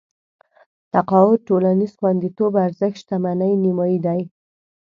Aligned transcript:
تقاعد 0.93 1.39
ټولنيز 1.47 1.91
خونديتوب 1.99 2.51
ارزښت 2.65 2.97
شتمنۍ 3.01 3.53
نيمايي 3.63 3.97
دي. 4.05 4.21